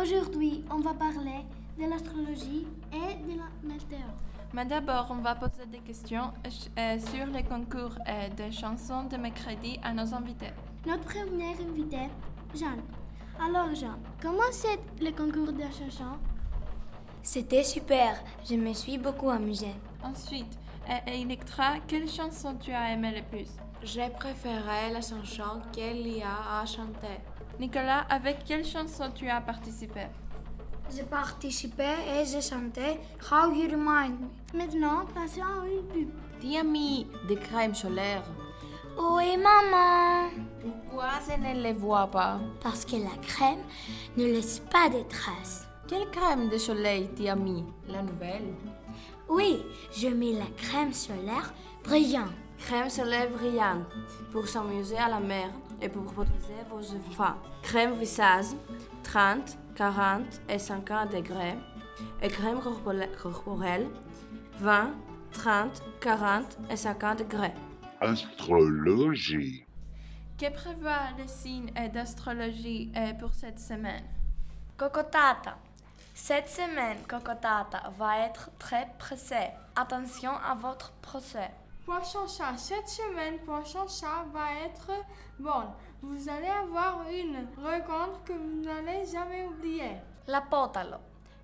[0.00, 1.44] Aujourd'hui, on va parler
[1.76, 4.06] de l'astrologie et de la météo.
[4.52, 9.16] Mais d'abord, on va poser des questions euh, sur les concours euh, de chansons de
[9.16, 10.52] mercredi à nos invités.
[10.86, 12.08] Notre premier invité,
[12.54, 12.82] Jeanne.
[13.44, 16.18] Alors Jeanne, comment c'est le concours de chansons?
[17.22, 19.74] C'était super, je me suis beaucoup amusée.
[20.02, 20.58] Ensuite,
[20.88, 23.50] euh, Electra, quelle chanson tu as aimé le plus?
[23.82, 26.26] J'ai préféré la chanson qu'Elia
[26.60, 27.20] a chantée.
[27.60, 30.06] Nicolas, avec quelle chanson tu as participé?
[30.94, 32.98] J'ai participé et j'ai chanté
[33.30, 34.58] How You Remind Me.
[34.58, 36.08] Maintenant, passons à une pub.
[36.40, 38.24] Tiami, des crèmes solaires.
[38.98, 40.30] Oui, maman?
[40.60, 42.40] Pourquoi je ne les vois pas?
[42.60, 43.62] Parce que la crème
[44.16, 45.66] ne laisse pas de traces.
[45.86, 48.54] Quelle crème de soleil t'y as mis La nouvelle
[49.28, 49.62] Oui,
[49.96, 51.52] je mets la crème solaire
[51.84, 52.32] brillante.
[52.68, 53.86] Crème solaire brillante
[54.30, 55.48] pour s'amuser à la mer
[55.80, 57.36] et pour protéger vos enfants.
[57.62, 58.44] Crème visage
[59.04, 61.56] 30, 40 et 50 degrés.
[62.20, 63.88] Et crème corporelle
[64.58, 64.90] 20,
[65.32, 67.54] 30, 40 et 50 degrés.
[68.02, 69.64] Astrologie.
[70.38, 74.04] Que prévoit le signe d'astrologie euh, pour cette semaine?
[74.76, 75.56] Cocotata.
[76.14, 79.52] Cette semaine, Cocotata va être très pressée.
[79.74, 81.50] Attention à votre procès.
[81.88, 84.90] Poisson chat, cette semaine, Poisson chat va être
[85.38, 85.72] bonne.
[86.02, 89.92] Vous allez avoir une rencontre que vous n'allez jamais oublier.
[90.26, 90.98] La Potalo.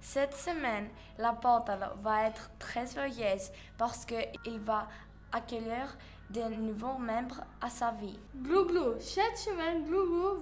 [0.00, 0.88] Cette semaine,
[1.18, 4.88] la Potalo va être très joyeuse parce qu'il va
[5.30, 5.94] accueillir
[6.30, 8.18] de nouveaux membres à sa vie.
[8.36, 10.38] Glouglou, cette semaine, Glouglou,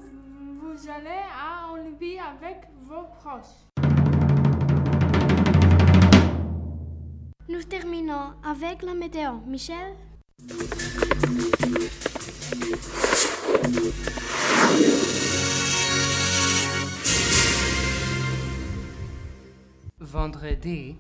[0.61, 3.67] vous allez à Olivier avec vos proches.
[7.59, 9.33] Nous terminons avec la météo.
[9.45, 9.97] Michel?
[19.99, 20.97] Vendredi,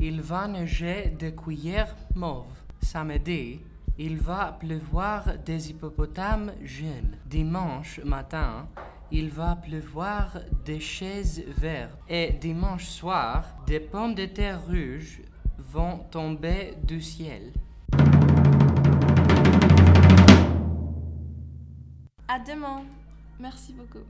[0.00, 2.46] il va neiger des cuillères mauves.
[2.80, 3.60] Samedi,
[3.96, 7.16] il va pleuvoir des hippopotames jeunes.
[7.26, 8.66] Dimanche matin,
[9.12, 11.96] il va pleuvoir des chaises vertes.
[12.08, 15.20] Et dimanche soir, des pommes de terre rouges
[15.58, 17.52] vont tomber du ciel.
[22.28, 22.82] À demain.
[23.38, 24.06] Merci beaucoup.